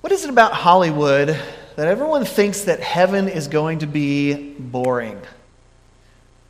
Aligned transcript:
What 0.00 0.12
is 0.14 0.24
it 0.24 0.30
about 0.30 0.54
Hollywood 0.54 1.28
that 1.76 1.86
everyone 1.86 2.24
thinks 2.24 2.62
that 2.62 2.80
heaven 2.80 3.28
is 3.28 3.48
going 3.48 3.80
to 3.80 3.86
be 3.86 4.54
boring? 4.54 5.20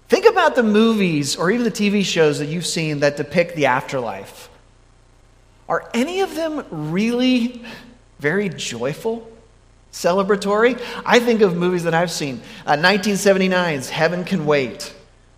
Think 0.09 0.27
about 0.27 0.55
the 0.55 0.63
movies 0.63 1.35
or 1.35 1.51
even 1.51 1.65
the 1.65 1.71
TV 1.73 2.05
shows 2.05 2.39
that 2.39 2.47
you've 2.47 2.67
seen 2.67 3.01
that 3.01 3.17
depict 3.17 3.57
the 3.57 3.67
afterlife. 3.67 4.49
Are 5.69 5.91
any 5.95 6.21
of 6.21 6.37
them 6.37 6.65
really 6.71 7.65
very 8.21 8.51
joyful, 8.51 9.29
celebratory? 9.93 10.81
I 11.05 11.19
think 11.19 11.41
of 11.41 11.57
movies 11.57 11.83
that 11.85 11.95
I've 11.95 12.13
seen. 12.13 12.41
Uh, 12.65 12.77
1979's 12.77 13.91
Heaven 13.91 14.25
Can 14.25 14.47
Wait. 14.47 14.95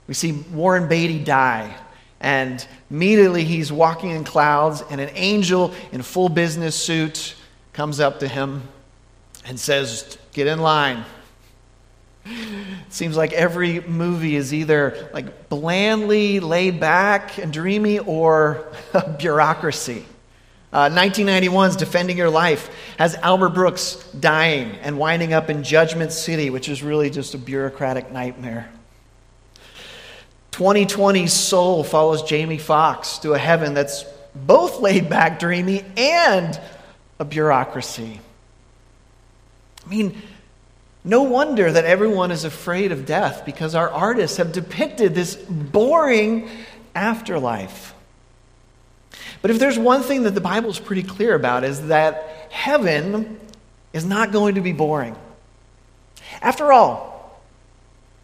We 0.06 0.12
see 0.12 0.32
Warren 0.32 0.86
Beatty 0.86 1.24
die, 1.24 1.74
and 2.20 2.66
immediately 2.90 3.44
he's 3.44 3.72
walking 3.72 4.10
in 4.10 4.24
clouds, 4.24 4.82
and 4.90 5.00
an 5.00 5.10
angel 5.14 5.72
in 5.92 6.02
full 6.02 6.28
business 6.28 6.76
suit 6.76 7.36
comes 7.72 8.00
up 8.00 8.20
to 8.20 8.28
him 8.28 8.62
and 9.44 9.58
says, 9.58 10.18
Get 10.32 10.46
in 10.46 10.60
line. 10.60 11.04
It 12.24 12.92
seems 12.92 13.16
like 13.16 13.32
every 13.32 13.80
movie 13.80 14.36
is 14.36 14.54
either 14.54 15.10
like 15.12 15.48
blandly 15.48 16.40
laid 16.40 16.78
back 16.78 17.38
and 17.38 17.52
dreamy 17.52 17.98
or 17.98 18.72
bureaucracy. 19.18 20.04
Uh, 20.72 20.88
1991's 20.88 21.76
Defending 21.76 22.16
Your 22.16 22.30
Life 22.30 22.70
has 22.96 23.14
Albert 23.16 23.50
Brooks 23.50 23.96
dying 24.18 24.70
and 24.76 24.96
winding 24.98 25.34
up 25.34 25.50
in 25.50 25.62
Judgment 25.62 26.12
City, 26.12 26.48
which 26.48 26.68
is 26.68 26.82
really 26.82 27.10
just 27.10 27.34
a 27.34 27.38
bureaucratic 27.38 28.10
nightmare. 28.10 28.70
2020's 30.52 31.32
Soul 31.32 31.84
follows 31.84 32.22
Jamie 32.22 32.56
Foxx 32.56 33.18
to 33.18 33.34
a 33.34 33.38
heaven 33.38 33.74
that's 33.74 34.04
both 34.34 34.80
laid 34.80 35.10
back, 35.10 35.38
dreamy, 35.38 35.84
and 35.96 36.58
a 37.18 37.24
bureaucracy. 37.24 38.20
I 39.84 39.88
mean, 39.88 40.20
no 41.04 41.22
wonder 41.22 41.70
that 41.70 41.84
everyone 41.84 42.30
is 42.30 42.44
afraid 42.44 42.92
of 42.92 43.06
death 43.06 43.44
because 43.44 43.74
our 43.74 43.90
artists 43.90 44.36
have 44.36 44.52
depicted 44.52 45.14
this 45.14 45.34
boring 45.34 46.48
afterlife. 46.94 47.94
But 49.40 49.50
if 49.50 49.58
there's 49.58 49.78
one 49.78 50.02
thing 50.02 50.22
that 50.22 50.34
the 50.34 50.40
Bible 50.40 50.70
is 50.70 50.78
pretty 50.78 51.02
clear 51.02 51.34
about 51.34 51.64
is 51.64 51.88
that 51.88 52.46
heaven 52.50 53.40
is 53.92 54.04
not 54.04 54.30
going 54.30 54.54
to 54.54 54.60
be 54.60 54.72
boring. 54.72 55.16
After 56.40 56.72
all, 56.72 57.40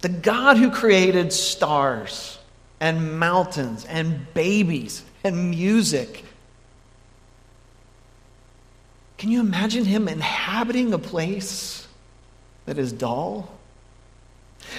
the 0.01 0.09
God 0.09 0.57
who 0.57 0.71
created 0.71 1.33
stars 1.33 2.39
and 2.79 3.19
mountains 3.19 3.85
and 3.85 4.33
babies 4.33 5.03
and 5.25 5.51
music 5.51 6.25
can 9.19 9.31
you 9.31 9.41
imagine 9.41 9.85
him 9.85 10.09
inhabiting 10.09 10.95
a 10.95 10.99
place 10.99 11.87
that 12.67 12.79
is 12.79 12.93
dull? 12.93 13.51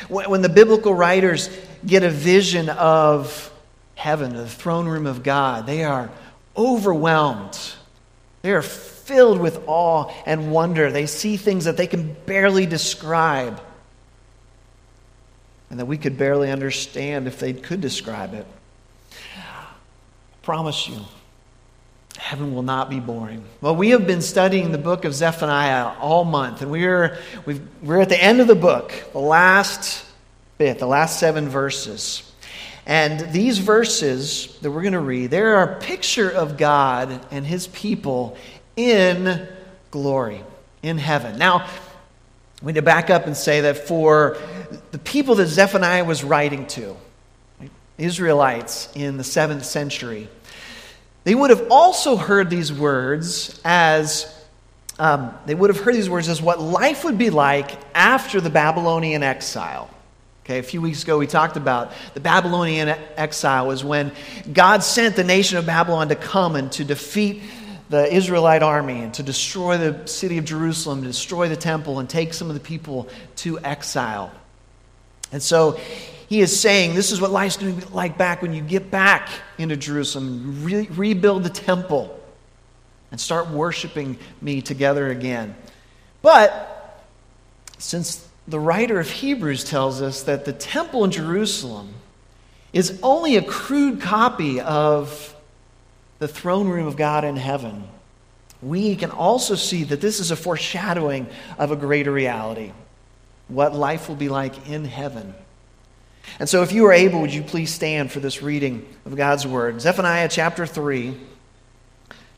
When 0.08 0.42
the 0.42 0.50
biblical 0.50 0.94
writers 0.94 1.50
get 1.86 2.04
a 2.04 2.10
vision 2.10 2.70
of 2.70 3.52
heaven, 3.96 4.36
the 4.36 4.48
throne 4.48 4.88
room 4.88 5.06
of 5.06 5.24
God, 5.24 5.66
they 5.66 5.84
are 5.84 6.10
overwhelmed. 6.56 7.60
They 8.42 8.54
are 8.54 8.62
filled 8.62 9.40
with 9.40 9.62
awe 9.68 10.12
and 10.26 10.52
wonder. 10.52 10.92
They 10.92 11.06
see 11.06 11.36
things 11.36 11.66
that 11.66 11.76
they 11.76 11.88
can 11.88 12.16
barely 12.26 12.66
describe 12.66 13.62
and 15.70 15.80
that 15.80 15.86
we 15.86 15.98
could 15.98 16.18
barely 16.18 16.50
understand 16.50 17.28
if 17.28 17.40
they 17.40 17.54
could 17.54 17.82
describe 17.82 18.34
it. 18.34 18.46
I 19.38 19.66
promise 20.42 20.88
you, 20.88 21.00
heaven 22.20 22.54
will 22.54 22.64
not 22.64 22.90
be 22.90 23.00
boring. 23.00 23.44
Well, 23.62 23.76
we 23.76 23.92
have 23.92 24.06
been 24.06 24.22
studying 24.22 24.72
the 24.72 24.78
book 24.78 25.06
of 25.06 25.14
Zephaniah 25.14 25.98
all 26.00 26.26
month, 26.26 26.62
and 26.62 26.70
we're, 26.70 27.18
we 27.46 27.60
are 27.88 28.02
at 28.02 28.10
the 28.10 28.22
end 28.22 28.42
of 28.42 28.48
the 28.48 28.56
book, 28.56 28.92
the 29.14 29.20
last 29.20 30.06
bit, 30.58 30.80
the 30.80 30.86
last 30.86 31.20
seven 31.20 31.48
verses. 31.48 32.30
And 32.86 33.32
these 33.32 33.60
verses 33.60 34.58
that 34.62 34.70
we're 34.70 34.82
going 34.82 34.94
to 34.94 35.00
read, 35.00 35.32
they're 35.32 35.64
a 35.64 35.80
picture 35.80 36.30
of 36.30 36.58
God 36.58 37.26
and 37.32 37.48
his 37.48 37.68
people 37.68 38.38
in 38.76 39.48
glory, 39.90 40.44
in 40.84 40.98
heaven. 40.98 41.40
Now, 41.40 41.70
we 42.62 42.74
need 42.74 42.80
to 42.80 42.82
back 42.82 43.10
up 43.10 43.28
and 43.28 43.38
say 43.38 43.62
that 43.62 43.88
for 43.88 44.38
the 44.92 45.00
people 45.00 45.36
that 45.36 45.48
Zephaniah 45.48 46.04
was 46.04 46.24
writing 46.24 46.68
to, 46.68 46.98
Israelites 47.98 48.90
in 48.96 49.18
the 49.18 49.24
seventh 49.24 49.66
century, 49.66 50.28
they 51.24 51.36
would 51.36 51.50
have 51.50 51.68
also 51.70 52.16
heard 52.16 52.50
these 52.50 52.72
words 52.72 53.60
as 53.64 54.34
um, 54.98 55.34
they 55.46 55.56
would 55.56 55.70
have 55.70 55.80
heard 55.80 55.96
these 55.96 56.10
words 56.10 56.28
as 56.28 56.42
what 56.42 56.60
life 56.60 57.04
would 57.04 57.18
be 57.18 57.30
like 57.30 57.72
after 57.96 58.42
the 58.42 58.50
Babylonian 58.50 59.24
exile. 59.24 59.90
Okay, 60.44 60.60
a 60.60 60.64
few 60.64 60.82
weeks 60.82 61.04
ago 61.04 61.18
we 61.18 61.28
talked 61.28 61.58
about 61.58 61.92
the 62.16 62.20
Babylonian 62.20 62.90
exile 63.16 63.68
was 63.68 63.84
when 63.84 64.12
God 64.52 64.84
sent 64.84 65.16
the 65.16 65.24
nation 65.24 65.58
of 65.58 65.66
Babylon 65.66 66.10
to 66.10 66.16
come 66.16 66.56
and 66.56 66.72
to 66.74 66.84
defeat 66.84 67.44
the 67.90 68.14
Israelite 68.14 68.64
army 68.64 69.02
and 69.02 69.14
to 69.16 69.24
destroy 69.24 69.78
the 69.78 70.08
city 70.08 70.38
of 70.38 70.46
Jerusalem, 70.46 71.04
destroy 71.04 71.50
the 71.50 71.56
temple, 71.56 72.00
and 72.00 72.10
take 72.10 72.34
some 72.34 72.50
of 72.50 72.54
the 72.54 72.60
people 72.60 73.10
to 73.38 73.60
exile. 73.60 74.32
And 75.32 75.42
so 75.42 75.80
he 76.30 76.42
is 76.42 76.58
saying 76.58 76.94
this 76.94 77.12
is 77.12 77.20
what 77.20 77.32
life's 77.32 77.58
going 77.58 77.80
to 77.80 77.88
be 77.88 77.92
like 77.92 78.16
back 78.16 78.44
when 78.44 78.54
you 78.54 78.62
get 78.62 78.92
back 78.92 79.30
into 79.58 79.76
Jerusalem, 79.76 80.64
re- 80.64 80.88
rebuild 80.92 81.44
the 81.44 81.50
temple, 81.50 82.20
and 83.12 83.20
start 83.20 83.50
worshiping 83.50 84.16
me 84.40 84.62
together 84.62 85.10
again. 85.10 85.56
But 86.22 87.04
since 87.80 88.28
the 88.48 88.60
writer 88.60 89.00
of 89.00 89.10
Hebrews 89.10 89.64
tells 89.64 90.04
us 90.04 90.22
that 90.24 90.46
the 90.46 90.54
temple 90.54 91.04
in 91.04 91.10
Jerusalem 91.10 91.96
is 92.74 93.00
only 93.02 93.36
a 93.36 93.42
crude 93.42 94.00
copy 94.00 94.62
of 94.62 95.36
the 96.20 96.28
throne 96.28 96.68
room 96.68 96.86
of 96.86 96.96
God 96.96 97.24
in 97.24 97.38
heaven, 97.38 97.88
we 98.62 98.96
can 98.96 99.10
also 99.10 99.56
see 99.56 99.84
that 99.86 100.00
this 100.00 100.20
is 100.20 100.30
a 100.30 100.36
foreshadowing 100.36 101.26
of 101.58 101.72
a 101.72 101.76
greater 101.76 102.12
reality 102.12 102.72
what 103.48 103.74
life 103.74 104.08
will 104.08 104.16
be 104.16 104.30
like 104.30 104.70
in 104.70 104.86
heaven. 104.86 105.34
And 106.38 106.48
so, 106.48 106.62
if 106.62 106.72
you 106.72 106.86
are 106.86 106.94
able, 106.94 107.22
would 107.22 107.34
you 107.34 107.42
please 107.42 107.74
stand 107.74 108.12
for 108.12 108.20
this 108.20 108.42
reading 108.42 108.86
of 109.06 109.16
God's 109.16 109.48
Word? 109.48 109.82
Zephaniah 109.82 110.30
chapter 110.30 110.66
3, 110.66 111.18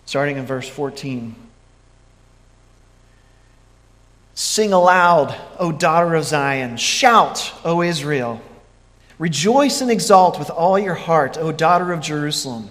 starting 0.06 0.38
in 0.38 0.46
verse 0.46 0.70
14. 0.70 1.36
Sing 4.34 4.74
aloud, 4.74 5.36
O 5.60 5.72
daughter 5.72 6.16
of 6.16 6.24
Zion. 6.24 6.78
Shout, 6.78 7.54
O 7.64 7.82
Israel. 7.82 8.42
Rejoice 9.20 9.82
and 9.82 9.92
exult 9.92 10.40
with 10.40 10.50
all 10.50 10.80
your 10.80 10.96
heart, 10.96 11.38
O 11.38 11.52
daughter 11.52 11.92
of 11.92 12.02
Jerusalem. 12.02 12.70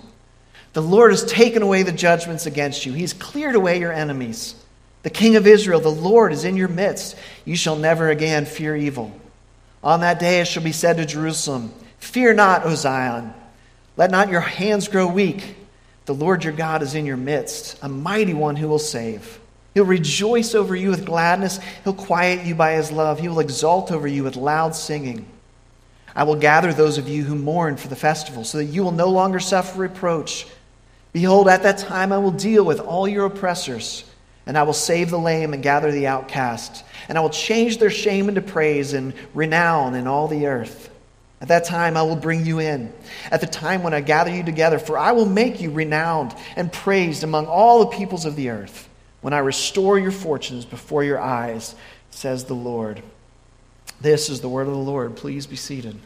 The 0.72 0.82
Lord 0.82 1.12
has 1.12 1.24
taken 1.24 1.62
away 1.62 1.82
the 1.82 1.92
judgments 1.92 2.46
against 2.46 2.86
you, 2.86 2.92
He 2.92 3.02
has 3.02 3.12
cleared 3.12 3.54
away 3.54 3.78
your 3.78 3.92
enemies. 3.92 4.54
The 5.02 5.10
King 5.10 5.36
of 5.36 5.46
Israel, 5.46 5.80
the 5.80 5.88
Lord, 5.88 6.32
is 6.32 6.44
in 6.44 6.56
your 6.56 6.68
midst. 6.68 7.16
You 7.44 7.56
shall 7.56 7.76
never 7.76 8.10
again 8.10 8.44
fear 8.44 8.76
evil. 8.76 9.12
On 9.82 10.00
that 10.00 10.18
day 10.18 10.40
it 10.40 10.46
shall 10.46 10.62
be 10.62 10.72
said 10.72 10.96
to 10.98 11.06
Jerusalem, 11.06 11.72
Fear 11.98 12.34
not, 12.34 12.64
O 12.64 12.74
Zion. 12.74 13.32
Let 13.96 14.10
not 14.10 14.30
your 14.30 14.40
hands 14.40 14.88
grow 14.88 15.06
weak. 15.06 15.56
The 16.06 16.14
Lord 16.14 16.44
your 16.44 16.52
God 16.52 16.82
is 16.82 16.94
in 16.94 17.06
your 17.06 17.16
midst, 17.16 17.78
a 17.82 17.88
mighty 17.88 18.34
one 18.34 18.56
who 18.56 18.68
will 18.68 18.78
save. 18.78 19.38
He'll 19.74 19.84
rejoice 19.84 20.54
over 20.54 20.74
you 20.74 20.90
with 20.90 21.06
gladness. 21.06 21.60
He'll 21.84 21.94
quiet 21.94 22.44
you 22.44 22.54
by 22.54 22.72
his 22.72 22.90
love. 22.90 23.20
He 23.20 23.28
will 23.28 23.40
exult 23.40 23.92
over 23.92 24.08
you 24.08 24.24
with 24.24 24.36
loud 24.36 24.74
singing. 24.74 25.26
I 26.14 26.24
will 26.24 26.36
gather 26.36 26.72
those 26.72 26.98
of 26.98 27.08
you 27.08 27.22
who 27.22 27.36
mourn 27.36 27.76
for 27.76 27.88
the 27.88 27.96
festival, 27.96 28.42
so 28.42 28.58
that 28.58 28.64
you 28.64 28.82
will 28.82 28.90
no 28.92 29.08
longer 29.08 29.38
suffer 29.38 29.78
reproach. 29.78 30.46
Behold, 31.12 31.48
at 31.48 31.62
that 31.62 31.78
time 31.78 32.12
I 32.12 32.18
will 32.18 32.32
deal 32.32 32.64
with 32.64 32.80
all 32.80 33.06
your 33.06 33.26
oppressors, 33.26 34.04
and 34.46 34.56
I 34.56 34.62
will 34.62 34.72
save 34.72 35.10
the 35.10 35.18
lame 35.18 35.54
and 35.54 35.62
gather 35.62 35.90
the 35.90 36.06
outcast, 36.06 36.84
and 37.08 37.16
I 37.16 37.20
will 37.20 37.30
change 37.30 37.78
their 37.78 37.90
shame 37.90 38.28
into 38.28 38.40
praise 38.40 38.92
and 38.92 39.14
renown 39.34 39.94
in 39.94 40.06
all 40.06 40.28
the 40.28 40.46
earth. 40.46 40.90
At 41.40 41.48
that 41.48 41.64
time 41.64 41.96
I 41.96 42.02
will 42.02 42.16
bring 42.16 42.44
you 42.44 42.58
in, 42.58 42.92
at 43.30 43.40
the 43.40 43.46
time 43.46 43.82
when 43.82 43.94
I 43.94 44.00
gather 44.00 44.34
you 44.34 44.42
together, 44.42 44.78
for 44.78 44.98
I 44.98 45.12
will 45.12 45.26
make 45.26 45.60
you 45.60 45.70
renowned 45.70 46.34
and 46.56 46.72
praised 46.72 47.24
among 47.24 47.46
all 47.46 47.80
the 47.80 47.96
peoples 47.96 48.24
of 48.24 48.36
the 48.36 48.50
earth 48.50 48.88
when 49.20 49.32
I 49.32 49.38
restore 49.38 49.98
your 49.98 50.12
fortunes 50.12 50.64
before 50.64 51.04
your 51.04 51.20
eyes, 51.20 51.74
says 52.10 52.44
the 52.44 52.54
Lord. 52.54 53.02
This 54.00 54.30
is 54.30 54.40
the 54.40 54.48
word 54.48 54.66
of 54.66 54.72
the 54.72 54.78
Lord. 54.78 55.16
Please 55.16 55.46
be 55.46 55.56
seated. 55.56 55.98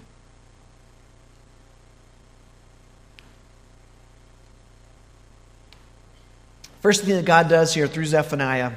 First 6.84 7.04
thing 7.04 7.16
that 7.16 7.24
God 7.24 7.48
does 7.48 7.72
here 7.72 7.88
through 7.88 8.04
Zephaniah 8.04 8.72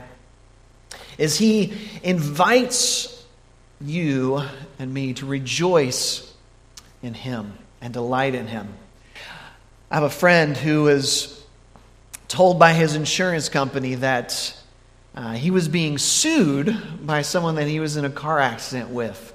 is 1.18 1.38
he 1.38 1.74
invites 2.04 3.26
you 3.82 4.44
and 4.80 4.94
me 4.94 5.12
to 5.16 5.26
rejoice 5.26 6.34
in 7.04 7.14
him 7.14 7.58
and 7.82 7.94
delight 7.94 8.34
in 8.34 8.48
him. 8.48 8.70
I 9.92 9.96
have 9.96 10.04
a 10.04 10.10
friend 10.10 10.56
who 10.56 10.88
is 10.88 11.44
told 12.30 12.58
by 12.58 12.72
his 12.72 12.96
insurance 12.96 13.50
company 13.50 13.96
that 13.96 14.56
Uh, 15.14 15.34
he 15.34 15.52
was 15.52 15.68
being 15.68 15.98
sued 15.98 16.78
by 17.06 17.24
someone 17.24 17.56
that 17.56 17.68
he 17.68 17.82
was 17.82 17.98
in 17.98 18.06
a 18.06 18.10
car 18.10 18.40
accident 18.40 18.90
with. 18.90 19.34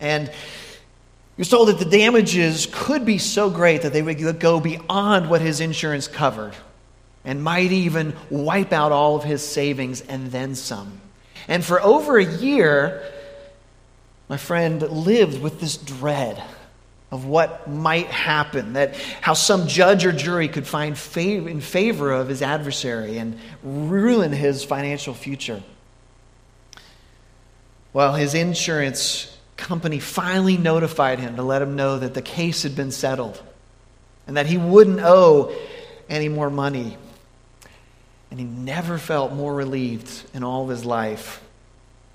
And 0.00 0.26
he 0.26 1.40
was 1.40 1.50
told 1.50 1.68
that 1.68 1.78
the 1.78 1.84
damages 1.84 2.66
could 2.72 3.04
be 3.04 3.18
so 3.18 3.48
great 3.48 3.82
that 3.82 3.92
they 3.92 4.02
would 4.02 4.40
go 4.40 4.58
beyond 4.58 5.30
what 5.30 5.40
his 5.40 5.60
insurance 5.60 6.08
covered 6.08 6.54
and 7.24 7.42
might 7.42 7.72
even 7.72 8.14
wipe 8.30 8.72
out 8.72 8.92
all 8.92 9.16
of 9.16 9.24
his 9.24 9.46
savings 9.46 10.00
and 10.00 10.30
then 10.30 10.54
some. 10.54 11.00
And 11.46 11.64
for 11.64 11.80
over 11.82 12.18
a 12.18 12.24
year, 12.24 13.02
my 14.28 14.36
friend 14.36 14.82
lived 14.82 15.40
with 15.40 15.60
this 15.60 15.76
dread 15.76 16.42
of 17.10 17.24
what 17.24 17.68
might 17.68 18.08
happen, 18.08 18.74
that 18.74 18.94
how 19.22 19.32
some 19.32 19.66
judge 19.66 20.04
or 20.04 20.12
jury 20.12 20.48
could 20.48 20.66
find 20.66 20.98
in 21.16 21.60
favor 21.60 22.12
of 22.12 22.28
his 22.28 22.42
adversary 22.42 23.16
and 23.16 23.38
ruin 23.62 24.30
his 24.30 24.62
financial 24.62 25.14
future. 25.14 25.62
Well, 27.94 28.14
his 28.14 28.34
insurance 28.34 29.34
company 29.56 29.98
finally 29.98 30.58
notified 30.58 31.18
him 31.18 31.36
to 31.36 31.42
let 31.42 31.62
him 31.62 31.76
know 31.76 31.98
that 31.98 32.12
the 32.12 32.22
case 32.22 32.62
had 32.62 32.76
been 32.76 32.92
settled 32.92 33.42
and 34.26 34.36
that 34.36 34.46
he 34.46 34.58
wouldn't 34.58 35.00
owe 35.00 35.52
any 36.10 36.28
more 36.28 36.50
money. 36.50 36.98
And 38.30 38.38
he 38.38 38.46
never 38.46 38.98
felt 38.98 39.32
more 39.32 39.54
relieved 39.54 40.24
in 40.34 40.44
all 40.44 40.64
of 40.64 40.68
his 40.68 40.84
life. 40.84 41.42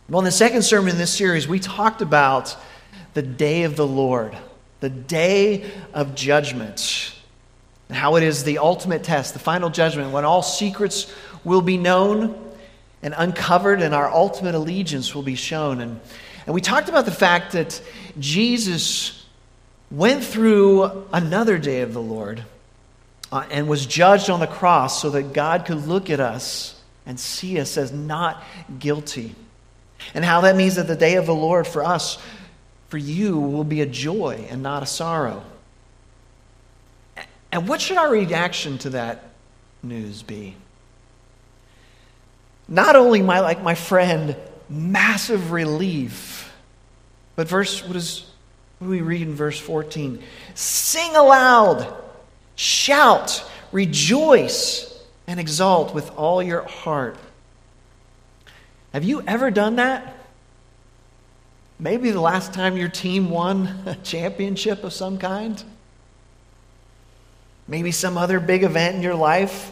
Well, 0.09 0.19
in 0.19 0.25
the 0.25 0.31
second 0.31 0.61
sermon 0.63 0.91
in 0.91 0.97
this 0.97 1.13
series, 1.13 1.47
we 1.47 1.59
talked 1.59 2.01
about 2.01 2.55
the 3.13 3.21
day 3.21 3.63
of 3.63 3.75
the 3.75 3.87
Lord, 3.87 4.37
the 4.79 4.89
day 4.89 5.69
of 5.93 6.13
judgment, 6.13 7.15
and 7.89 7.97
how 7.97 8.15
it 8.15 8.23
is 8.23 8.43
the 8.43 8.59
ultimate 8.59 9.03
test, 9.03 9.33
the 9.33 9.39
final 9.39 9.69
judgment, 9.69 10.11
when 10.11 10.25
all 10.25 10.43
secrets 10.43 11.11
will 11.43 11.61
be 11.61 11.77
known 11.77 12.39
and 13.01 13.13
uncovered 13.17 13.81
and 13.81 13.93
our 13.93 14.09
ultimate 14.09 14.55
allegiance 14.55 15.15
will 15.15 15.23
be 15.23 15.35
shown. 15.35 15.81
And 15.81 15.99
and 16.45 16.53
we 16.53 16.61
talked 16.61 16.89
about 16.89 17.05
the 17.05 17.11
fact 17.11 17.53
that 17.53 17.81
Jesus 18.19 19.25
went 19.89 20.23
through 20.23 21.07
another 21.13 21.57
day 21.57 21.81
of 21.81 21.93
the 21.93 22.01
Lord 22.01 22.43
uh, 23.33 23.43
and 23.49 23.67
was 23.67 23.87
judged 23.87 24.29
on 24.29 24.39
the 24.39 24.45
cross 24.45 25.01
so 25.01 25.09
that 25.09 25.33
God 25.33 25.65
could 25.65 25.87
look 25.87 26.11
at 26.11 26.19
us 26.19 26.79
and 27.07 27.19
see 27.19 27.59
us 27.59 27.77
as 27.77 27.91
not 27.91 28.43
guilty. 28.77 29.33
And 30.13 30.23
how 30.23 30.41
that 30.41 30.55
means 30.55 30.75
that 30.75 30.85
the 30.85 30.95
day 30.95 31.15
of 31.15 31.25
the 31.25 31.33
Lord 31.33 31.65
for 31.65 31.83
us, 31.83 32.19
for 32.89 32.99
you, 32.99 33.39
will 33.39 33.63
be 33.63 33.81
a 33.81 33.87
joy 33.87 34.45
and 34.51 34.61
not 34.61 34.83
a 34.83 34.85
sorrow. 34.85 35.43
And 37.51 37.67
what 37.67 37.81
should 37.81 37.97
our 37.97 38.11
reaction 38.11 38.77
to 38.79 38.91
that 38.91 39.23
news 39.81 40.21
be? 40.21 40.55
Not 42.67 42.95
only 42.95 43.23
my 43.23 43.39
like 43.39 43.63
my 43.63 43.73
friend 43.73 44.35
massive 44.69 45.51
relief. 45.51 46.53
But 47.35 47.47
verse, 47.47 47.83
what 47.83 47.95
is 47.95 48.25
what 48.77 48.85
do 48.87 48.91
we 48.91 49.01
read 49.01 49.23
in 49.23 49.33
verse 49.33 49.59
14? 49.59 50.21
Sing 50.53 51.15
aloud, 51.15 52.02
shout, 52.55 53.49
rejoice, 53.71 54.89
and 55.27 55.39
exult 55.39 55.93
with 55.93 56.11
all 56.17 56.41
your 56.43 56.63
heart. 56.63 57.17
Have 58.93 59.03
you 59.03 59.23
ever 59.25 59.49
done 59.49 59.77
that? 59.77 60.15
Maybe 61.79 62.11
the 62.11 62.21
last 62.21 62.53
time 62.53 62.77
your 62.77 62.89
team 62.89 63.29
won 63.29 63.67
a 63.85 63.95
championship 63.95 64.83
of 64.83 64.93
some 64.93 65.17
kind? 65.17 65.61
Maybe 67.67 67.91
some 67.91 68.17
other 68.17 68.39
big 68.39 68.63
event 68.63 68.95
in 68.95 69.01
your 69.01 69.15
life? 69.15 69.71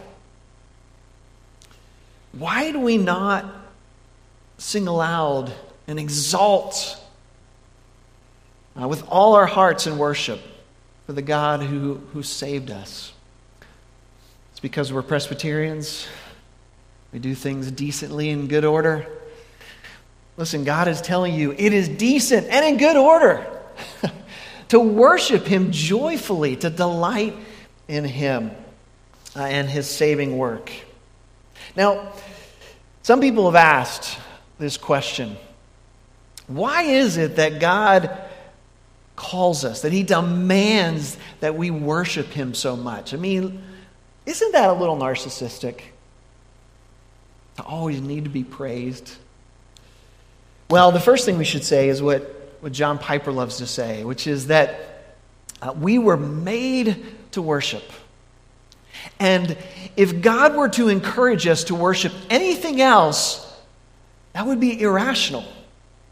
Why 2.31 2.71
do 2.71 2.79
we 2.79 2.97
not 2.97 3.45
sing 4.57 4.87
aloud 4.87 5.51
and 5.87 5.99
exalt 5.99 6.97
uh, 8.79 8.87
with 8.87 9.03
all 9.09 9.35
our 9.35 9.45
hearts 9.45 9.85
in 9.87 9.97
worship 9.97 10.39
for 11.11 11.15
the 11.15 11.21
God 11.21 11.61
who, 11.61 11.95
who 12.13 12.23
saved 12.23 12.71
us. 12.71 13.11
It's 14.51 14.61
because 14.61 14.93
we're 14.93 15.01
Presbyterians. 15.01 16.07
We 17.11 17.19
do 17.19 17.35
things 17.35 17.69
decently 17.69 18.29
in 18.29 18.47
good 18.47 18.63
order. 18.63 19.05
Listen, 20.37 20.63
God 20.63 20.87
is 20.87 21.01
telling 21.01 21.35
you 21.35 21.51
it 21.51 21.73
is 21.73 21.89
decent 21.89 22.47
and 22.47 22.65
in 22.65 22.77
good 22.77 22.95
order 22.95 23.45
to 24.69 24.79
worship 24.79 25.45
Him 25.45 25.73
joyfully, 25.73 26.55
to 26.55 26.69
delight 26.69 27.35
in 27.89 28.05
Him 28.05 28.51
uh, 29.35 29.43
and 29.43 29.69
His 29.69 29.89
saving 29.89 30.37
work. 30.37 30.71
Now, 31.75 32.13
some 33.03 33.19
people 33.19 33.51
have 33.51 33.55
asked, 33.55 34.17
this 34.59 34.77
question 34.77 35.35
Why 36.47 36.83
is 36.83 37.17
it 37.17 37.35
that 37.35 37.59
God 37.59 38.29
calls 39.15 39.65
us, 39.65 39.81
that 39.81 39.91
He 39.91 40.03
demands 40.03 41.17
that 41.39 41.55
we 41.55 41.71
worship 41.71 42.27
Him 42.27 42.53
so 42.53 42.75
much? 42.75 43.13
I 43.13 43.17
mean, 43.17 43.61
isn't 44.25 44.51
that 44.53 44.69
a 44.69 44.73
little 44.73 44.97
narcissistic? 44.97 45.81
To 47.57 47.63
always 47.63 48.01
need 48.01 48.23
to 48.23 48.29
be 48.29 48.43
praised? 48.43 49.15
Well, 50.69 50.91
the 50.91 50.99
first 50.99 51.25
thing 51.25 51.37
we 51.37 51.43
should 51.43 51.65
say 51.65 51.89
is 51.89 52.01
what, 52.01 52.21
what 52.61 52.71
John 52.71 52.97
Piper 52.97 53.31
loves 53.31 53.57
to 53.57 53.67
say, 53.67 54.03
which 54.03 54.25
is 54.25 54.47
that 54.47 55.15
uh, 55.61 55.73
we 55.77 55.99
were 55.99 56.17
made 56.17 57.03
to 57.31 57.41
worship. 57.41 57.83
And 59.19 59.57
if 59.97 60.21
God 60.21 60.55
were 60.55 60.69
to 60.69 60.87
encourage 60.87 61.47
us 61.47 61.65
to 61.65 61.75
worship 61.75 62.13
anything 62.29 62.81
else, 62.81 63.47
that 64.33 64.45
would 64.45 64.59
be 64.59 64.81
irrational 64.81 65.43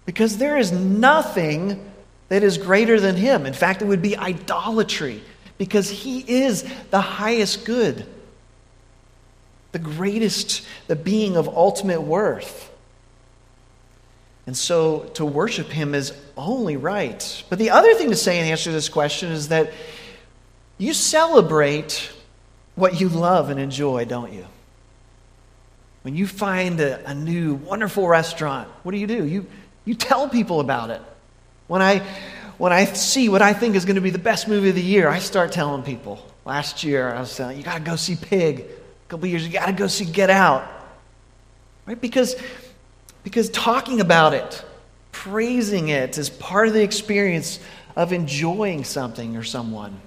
because 0.06 0.38
there 0.38 0.58
is 0.58 0.72
nothing 0.72 1.89
that 2.30 2.44
is 2.44 2.58
greater 2.58 3.00
than 3.00 3.16
Him. 3.16 3.46
In 3.46 3.54
fact, 3.54 3.82
it 3.82 3.86
would 3.86 4.02
be 4.02 4.16
idolatry 4.16 5.22
because 5.58 5.90
He 5.90 6.20
is 6.20 6.64
the 6.92 7.02
highest 7.02 7.66
good, 7.66 8.06
the 9.72 9.80
greatest, 9.80 10.66
the 10.88 10.96
being 10.96 11.36
of 11.36 11.48
ultimate 11.48 12.02
worth. 12.02 12.72
And 14.48 14.58
so 14.58 15.02
to 15.16 15.26
worship 15.26 15.68
Him 15.68 15.94
is 15.94 16.14
only 16.38 16.78
right. 16.78 17.44
But 17.50 17.60
the 17.60 17.72
other 17.72 17.94
thing 17.94 18.10
to 18.10 18.16
say 18.16 18.40
in 18.40 18.46
answer 18.46 18.66
to 18.66 18.72
this 18.72 18.90
question 18.90 19.32
is 19.32 19.50
that 19.50 19.72
you 20.78 20.94
celebrate 20.94 22.12
what 22.76 23.00
you 23.00 23.10
love 23.10 23.50
and 23.50 23.60
enjoy, 23.60 24.06
don't 24.06 24.34
you? 24.34 24.46
When 26.02 26.16
you 26.16 26.26
find 26.26 26.80
a, 26.80 27.08
a, 27.10 27.14
new, 27.14 27.56
wonderful 27.56 28.08
restaurant, 28.08 28.70
what 28.84 28.94
do 28.94 28.98
you 28.98 29.06
do? 29.06 29.26
You, 29.26 29.46
you 29.84 29.94
tell 29.94 30.30
people 30.30 30.62
about 30.62 30.90
it. 30.90 31.02
When 31.70 31.84
I, 31.84 32.00
when 32.58 32.74
I 32.74 32.86
see 32.86 33.30
what 33.30 33.44
I 33.44 33.54
think 33.54 33.76
is 33.76 33.86
going 33.86 33.96
to 33.96 34.02
be 34.02 34.10
the 34.10 34.18
best 34.18 34.48
movie 34.48 34.70
of 34.70 34.76
the 34.76 34.82
year, 34.82 35.08
I 35.08 35.20
start 35.20 35.52
telling 35.52 35.84
people. 35.84 36.20
Last 36.44 36.84
year, 36.84 37.14
I 37.14 37.20
was 37.20 37.36
telling 37.36 37.58
you 37.58 37.64
got 37.64 37.78
to 37.78 37.84
go 37.84 37.96
see 37.96 38.16
Pig. 38.16 38.62
A 38.62 39.10
couple 39.10 39.28
years, 39.28 39.46
you 39.46 39.54
got 39.54 39.68
to 39.68 39.74
go 39.74 39.86
see 39.86 40.06
Get 40.06 40.32
Out. 40.32 40.68
Right? 41.86 42.02
Because, 42.02 42.36
because 43.24 43.52
talking 43.52 44.02
about 44.02 44.34
it, 44.34 44.66
praising 45.12 45.90
it 45.90 46.18
is 46.18 46.28
part 46.32 46.68
of 46.68 46.74
the 46.74 46.82
experience 46.82 47.60
of 47.96 48.14
enjoying 48.14 48.84
something 48.84 49.38
or 49.38 49.44
someone. 49.44 50.00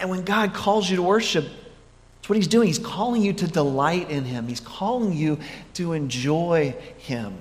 And 0.00 0.10
when 0.10 0.22
God 0.22 0.52
calls 0.52 0.90
you 0.90 0.96
to 0.96 1.02
worship, 1.02 1.44
that's 1.44 2.28
what 2.28 2.36
he's 2.36 2.46
doing. 2.46 2.66
He's 2.66 2.78
calling 2.78 3.22
you 3.22 3.32
to 3.32 3.46
delight 3.46 4.10
in 4.10 4.24
him, 4.24 4.48
he's 4.48 4.60
calling 4.60 5.14
you 5.14 5.38
to 5.74 5.94
enjoy 5.94 6.74
him. 6.98 7.38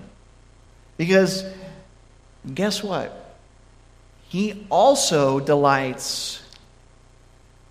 Because 0.95 1.43
guess 2.55 2.83
what? 2.83 3.35
He 4.29 4.65
also 4.69 5.39
delights 5.39 6.41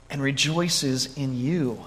and 0.09 0.23
rejoices 0.23 1.17
in 1.17 1.37
you. 1.39 1.85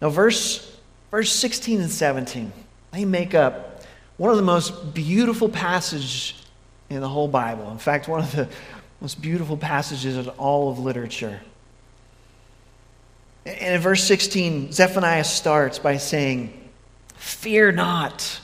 Now, 0.00 0.10
verse, 0.10 0.76
verse 1.10 1.32
16 1.32 1.80
and 1.80 1.90
17, 1.90 2.52
they 2.92 3.04
make 3.04 3.34
up 3.34 3.82
one 4.16 4.30
of 4.30 4.36
the 4.36 4.42
most 4.42 4.94
beautiful 4.94 5.48
passages 5.48 6.34
in 6.88 7.00
the 7.00 7.08
whole 7.08 7.28
Bible. 7.28 7.70
In 7.70 7.78
fact, 7.78 8.08
one 8.08 8.20
of 8.20 8.32
the 8.32 8.48
most 9.00 9.20
beautiful 9.20 9.56
passages 9.56 10.16
in 10.16 10.28
all 10.30 10.70
of 10.70 10.78
literature. 10.78 11.40
And 13.44 13.74
in 13.74 13.80
verse 13.80 14.04
16, 14.04 14.72
Zephaniah 14.72 15.24
starts 15.24 15.78
by 15.78 15.96
saying, 15.96 16.52
Fear 17.16 17.72
not. 17.72 18.40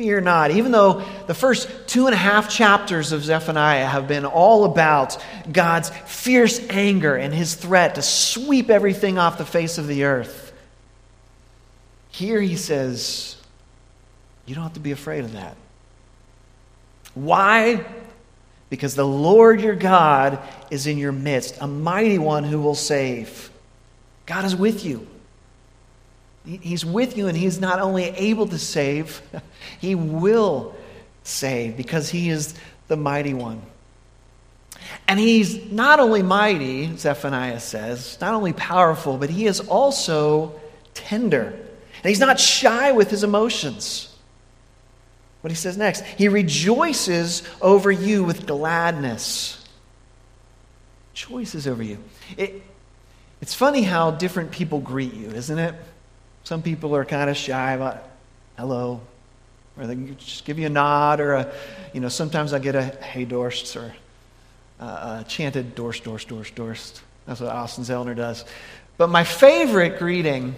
Fear 0.00 0.22
not. 0.22 0.50
Even 0.50 0.72
though 0.72 1.04
the 1.26 1.34
first 1.34 1.68
two 1.86 2.06
and 2.06 2.14
a 2.14 2.16
half 2.16 2.48
chapters 2.48 3.12
of 3.12 3.22
Zephaniah 3.22 3.84
have 3.84 4.08
been 4.08 4.24
all 4.24 4.64
about 4.64 5.22
God's 5.52 5.90
fierce 5.90 6.58
anger 6.70 7.16
and 7.16 7.34
his 7.34 7.54
threat 7.54 7.96
to 7.96 8.02
sweep 8.02 8.70
everything 8.70 9.18
off 9.18 9.36
the 9.36 9.44
face 9.44 9.76
of 9.76 9.86
the 9.86 10.04
earth, 10.04 10.54
here 12.08 12.40
he 12.40 12.56
says, 12.56 13.36
You 14.46 14.54
don't 14.54 14.64
have 14.64 14.72
to 14.72 14.80
be 14.80 14.92
afraid 14.92 15.24
of 15.24 15.34
that. 15.34 15.54
Why? 17.12 17.84
Because 18.70 18.94
the 18.94 19.06
Lord 19.06 19.60
your 19.60 19.76
God 19.76 20.38
is 20.70 20.86
in 20.86 20.96
your 20.96 21.12
midst, 21.12 21.58
a 21.60 21.66
mighty 21.66 22.16
one 22.16 22.44
who 22.44 22.58
will 22.58 22.74
save. 22.74 23.50
God 24.24 24.46
is 24.46 24.56
with 24.56 24.82
you. 24.82 25.06
He's 26.44 26.84
with 26.84 27.16
you, 27.16 27.28
and 27.28 27.36
He's 27.36 27.60
not 27.60 27.80
only 27.80 28.04
able 28.04 28.46
to 28.48 28.58
save, 28.58 29.22
He 29.80 29.94
will 29.94 30.74
save 31.22 31.76
because 31.76 32.10
He 32.10 32.30
is 32.30 32.54
the 32.88 32.96
mighty 32.96 33.34
one. 33.34 33.62
And 35.06 35.20
He's 35.20 35.70
not 35.70 36.00
only 36.00 36.22
mighty, 36.22 36.96
Zephaniah 36.96 37.60
says, 37.60 38.18
not 38.20 38.34
only 38.34 38.52
powerful, 38.52 39.18
but 39.18 39.30
He 39.30 39.46
is 39.46 39.60
also 39.60 40.58
tender. 40.94 41.46
And 41.46 42.08
He's 42.08 42.20
not 42.20 42.40
shy 42.40 42.92
with 42.92 43.10
His 43.10 43.22
emotions. 43.22 44.06
What 45.42 45.50
He 45.50 45.56
says 45.56 45.76
next 45.76 46.04
He 46.04 46.28
rejoices 46.28 47.42
over 47.60 47.90
you 47.90 48.24
with 48.24 48.46
gladness. 48.46 49.56
Choices 51.12 51.66
over 51.66 51.82
you. 51.82 51.98
It, 52.38 52.62
it's 53.42 53.54
funny 53.54 53.82
how 53.82 54.10
different 54.10 54.52
people 54.52 54.80
greet 54.80 55.12
you, 55.12 55.30
isn't 55.30 55.58
it? 55.58 55.74
Some 56.50 56.62
people 56.62 56.96
are 56.96 57.04
kind 57.04 57.30
of 57.30 57.36
shy 57.36 57.74
about 57.74 58.02
hello, 58.58 59.00
or 59.78 59.86
they 59.86 59.94
just 60.14 60.44
give 60.44 60.58
you 60.58 60.66
a 60.66 60.68
nod, 60.68 61.20
or 61.20 61.34
a, 61.34 61.52
you 61.92 62.00
know, 62.00 62.08
sometimes 62.08 62.52
I 62.52 62.58
get 62.58 62.74
a 62.74 62.82
hey 62.82 63.24
Dorst 63.24 63.76
or 63.80 63.94
a, 64.80 64.84
a 64.84 65.24
chanted 65.28 65.76
Dorst, 65.76 66.02
Dorst, 66.02 66.26
Dorst, 66.26 66.54
Dorst. 66.54 67.02
That's 67.24 67.40
what 67.40 67.50
Austin 67.50 67.84
Zellner 67.84 68.16
does. 68.16 68.44
But 68.98 69.10
my 69.10 69.22
favorite 69.22 70.00
greeting, 70.00 70.56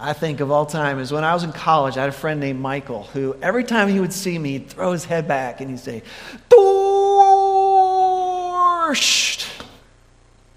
I 0.00 0.14
think, 0.14 0.40
of 0.40 0.50
all 0.50 0.66
time 0.66 0.98
is 0.98 1.12
when 1.12 1.22
I 1.22 1.32
was 1.32 1.44
in 1.44 1.52
college, 1.52 1.96
I 1.96 2.00
had 2.00 2.08
a 2.08 2.12
friend 2.12 2.40
named 2.40 2.58
Michael 2.58 3.04
who 3.04 3.36
every 3.40 3.62
time 3.62 3.86
he 3.86 4.00
would 4.00 4.12
see 4.12 4.36
me, 4.36 4.54
he'd 4.54 4.68
throw 4.68 4.90
his 4.90 5.04
head 5.04 5.28
back 5.28 5.60
and 5.60 5.70
he'd 5.70 5.78
say, 5.78 6.02
Dorst. 6.50 6.58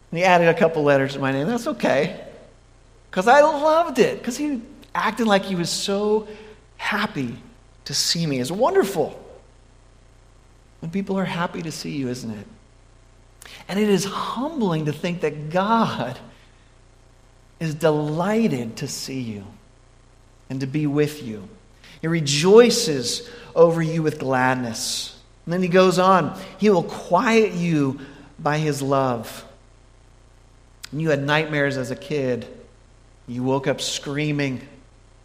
And 0.10 0.18
he 0.18 0.24
added 0.24 0.48
a 0.48 0.56
couple 0.56 0.82
letters 0.82 1.14
to 1.14 1.20
my 1.20 1.32
name. 1.32 1.46
That's 1.46 1.68
okay. 1.68 2.31
Because 3.12 3.28
I 3.28 3.42
loved 3.42 4.00
it. 4.00 4.18
Because 4.18 4.38
he 4.38 4.62
acted 4.96 5.28
like 5.28 5.44
he 5.44 5.56
was 5.56 5.70
so 5.70 6.28
happy 6.78 7.36
to 7.86 7.94
see 7.94 8.26
me. 8.26 8.40
It's 8.40 8.50
wonderful 8.50 9.22
when 10.80 10.92
people 10.92 11.20
are 11.20 11.26
happy 11.26 11.62
to 11.62 11.72
see 11.72 11.92
you, 11.92 12.08
isn't 12.08 12.32
it? 12.32 12.48
And 13.68 13.78
it 13.78 13.90
is 13.90 14.06
humbling 14.06 14.86
to 14.86 14.94
think 14.94 15.22
that 15.22 15.50
God 15.50 16.18
is 17.60 17.76
delighted 17.76 18.78
to 18.78 18.88
see 18.88 19.20
you 19.20 19.46
and 20.50 20.62
to 20.62 20.68
be 20.68 20.88
with 20.88 21.22
you. 21.22 21.48
He 22.02 22.08
rejoices 22.08 23.30
over 23.54 23.82
you 23.82 24.02
with 24.02 24.20
gladness. 24.20 25.20
And 25.46 25.54
then 25.54 25.62
he 25.62 25.68
goes 25.68 26.00
on, 26.00 26.40
He 26.58 26.70
will 26.70 26.84
quiet 26.84 27.54
you 27.54 28.00
by 28.40 28.58
His 28.58 28.82
love. 28.82 29.46
And 30.92 31.02
you 31.02 31.10
had 31.10 31.24
nightmares 31.24 31.78
as 31.78 31.92
a 31.92 31.96
kid. 31.96 32.48
You 33.32 33.44
woke 33.44 33.66
up 33.66 33.80
screaming 33.80 34.62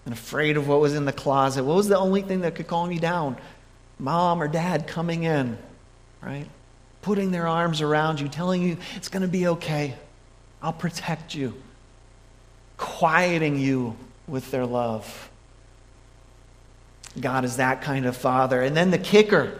and 0.05 0.15
afraid 0.15 0.57
of 0.57 0.69
what 0.69 0.79
was 0.79 0.95
in 0.95 1.07
the 1.07 1.13
closet. 1.13 1.65
What 1.65 1.75
was 1.75 1.89
the 1.89 1.99
only 1.99 2.23
thing 2.23 2.43
that 2.43 2.55
could 2.55 2.69
calm 2.69 2.93
you 2.93 3.01
down? 3.01 3.37
Mom 3.99 4.41
or 4.41 4.47
dad 4.47 4.87
coming 4.87 5.25
in, 5.25 5.59
right? 6.23 6.47
Putting 7.03 7.33
their 7.33 7.49
arms 7.49 7.81
around 7.81 8.21
you, 8.21 8.29
telling 8.29 8.63
you 8.63 8.77
it's 8.95 9.09
going 9.09 9.23
to 9.23 9.29
be 9.29 9.49
okay. 9.49 9.97
I'll 10.63 10.73
protect 10.73 11.35
you. 11.35 11.61
Quieting 12.77 13.59
you 13.59 13.97
with 14.29 14.53
their 14.53 14.67
love. 14.67 15.29
God 17.19 17.45
is 17.45 17.57
that 17.57 17.83
kind 17.83 18.07
of 18.07 18.17
father. 18.17 18.63
And 18.63 18.77
then 18.77 18.93
the 18.93 18.99
kicker 18.99 19.59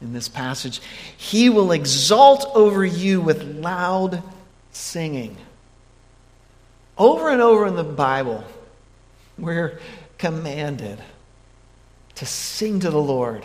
in 0.00 0.12
this 0.12 0.28
passage 0.28 0.80
He 1.16 1.50
will 1.50 1.72
exalt 1.72 2.48
over 2.54 2.84
you 2.84 3.20
with 3.20 3.42
loud 3.42 4.22
singing. 4.70 5.36
Over 7.00 7.30
and 7.30 7.40
over 7.40 7.66
in 7.66 7.76
the 7.76 7.82
Bible, 7.82 8.44
we're 9.38 9.80
commanded 10.18 11.02
to 12.16 12.26
sing 12.26 12.80
to 12.80 12.90
the 12.90 13.00
Lord. 13.00 13.42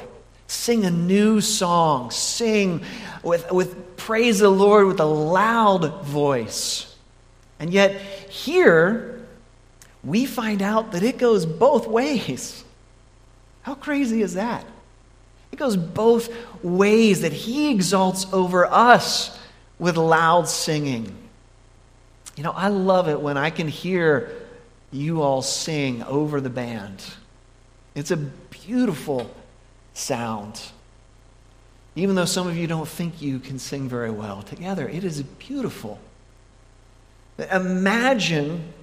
Sing 0.47 0.83
a 0.83 0.91
new 0.91 1.39
song. 1.39 2.12
Sing 2.12 2.83
with, 3.24 3.50
with 3.53 3.95
praise 3.95 4.39
the 4.39 4.50
Lord 4.50 4.88
with 4.88 5.00
a 5.00 5.05
loud 5.05 6.03
voice. 6.03 6.93
And 7.57 7.71
yet, 7.71 7.95
here, 8.29 9.25
we 10.03 10.25
find 10.25 10.62
out 10.62 10.91
that 10.91 11.01
it 11.01 11.17
goes 11.17 11.45
both 11.45 11.88
ways. 11.88 12.62
How 13.62 13.75
crazy 13.75 14.21
is 14.21 14.33
that? 14.33 14.65
It 15.53 15.55
goes 15.55 15.77
both 15.77 16.29
ways 16.62 17.21
that 17.21 17.31
He 17.31 17.71
exalts 17.71 18.27
over 18.33 18.65
us 18.65 19.39
with 19.79 19.95
loud 19.95 20.50
singing. 20.50 21.15
You 22.36 22.44
know, 22.44 22.51
I 22.51 22.68
love 22.68 23.08
it 23.08 23.22
when 23.22 23.38
I 23.38 23.50
can 23.50 23.68
hear 23.68 24.32
you 24.92 25.22
all 25.22 25.42
sing 25.42 26.04
over 26.04 26.42
the 26.42 26.50
band. 26.50 27.04
It's 27.96 28.12
a 28.12 28.18
beautiful 28.18 29.34
sound. 29.94 30.62
Even 31.96 32.15
though 32.15 32.25
some 32.25 32.48
of 32.48 32.58
you 32.58 32.68
don't 32.68 32.88
think 32.88 33.22
you 33.22 33.39
can 33.39 33.58
sing 33.58 33.88
very 33.88 34.10
well 34.10 34.42
together, 34.42 34.88
it 34.88 35.04
is 35.04 35.24
beautiful. 35.24 36.00
Imagine 37.51 38.74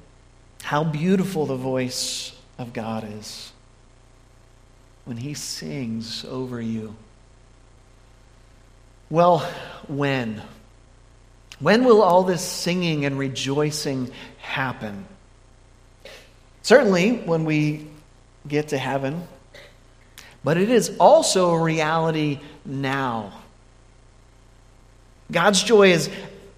how 0.62 0.84
beautiful 0.84 1.46
the 1.46 1.56
voice 1.56 2.34
of 2.58 2.72
God 2.72 3.06
is 3.18 3.52
when 5.04 5.18
He 5.18 5.34
sings 5.34 6.24
over 6.24 6.60
you. 6.60 6.94
Well, 9.10 9.40
when? 9.88 10.42
When 11.58 11.84
will 11.84 12.02
all 12.02 12.22
this 12.24 12.42
singing 12.42 13.04
and 13.04 13.18
rejoicing 13.18 14.10
happen? 14.38 15.06
Certainly 16.62 17.18
when 17.18 17.44
we 17.44 17.88
get 18.46 18.68
to 18.68 18.78
heaven, 18.78 19.26
but 20.44 20.56
it 20.56 20.70
is 20.70 20.96
also 20.98 21.50
a 21.50 21.62
reality 21.62 22.40
now. 22.64 23.32
God's 25.30 25.62
joy 25.62 25.92
is 25.92 26.10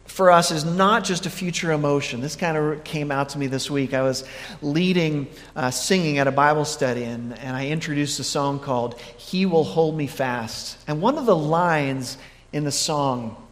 for 0.07 0.31
us 0.31 0.51
is 0.51 0.65
not 0.65 1.03
just 1.03 1.27
a 1.27 1.31
future 1.31 1.73
emotion. 1.73 2.21
This 2.21 2.37
kind 2.37 2.57
of 2.57 2.85
came 2.85 3.11
out 3.11 3.31
to 3.31 3.39
me 3.39 3.47
this 3.47 3.71
week. 3.71 3.95
I 3.95 4.03
was 4.03 4.25
leading 4.63 5.27
uh, 5.57 5.71
singing 5.71 6.19
at 6.19 6.27
a 6.27 6.33
Bible 6.33 6.65
study, 6.65 7.05
and, 7.05 7.37
and 7.39 7.57
I 7.57 7.69
introduced 7.69 8.21
a 8.21 8.25
song 8.25 8.61
called 8.61 9.01
He 9.17 9.47
Will 9.47 9.65
Hold 9.65 9.97
Me 9.97 10.07
Fast. 10.07 10.79
And 10.87 11.01
one 11.01 11.19
of 11.19 11.27
the 11.27 11.35
lines 11.35 12.19
in 12.53 12.65
the 12.65 12.71
song 12.71 13.44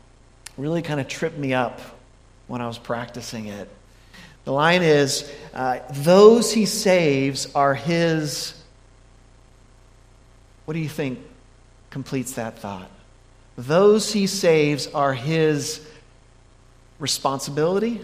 really 0.56 0.82
kind 0.82 1.00
of 1.00 1.08
tripped 1.08 1.38
me 1.38 1.54
up 1.54 1.80
when 2.46 2.60
I 2.60 2.66
was 2.66 2.78
practicing 2.78 3.46
it. 3.46 3.68
The 4.44 4.52
line 4.52 4.82
is 4.82 5.30
uh, 5.54 5.78
Those 5.90 6.52
he 6.52 6.66
saves 6.66 7.52
are 7.54 7.74
his. 7.74 8.54
What 10.64 10.74
do 10.74 10.80
you 10.80 10.88
think 10.88 11.18
completes 11.90 12.32
that 12.32 12.58
thought? 12.58 12.90
Those 13.56 14.12
he 14.12 14.26
saves 14.26 14.86
are 14.88 15.12
his 15.12 15.86
responsibility. 16.98 18.00